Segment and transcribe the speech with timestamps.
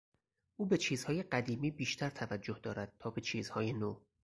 [0.55, 3.99] او به چیزهای قدیمی بیشتر توجه دارد تا به چیزهای نو.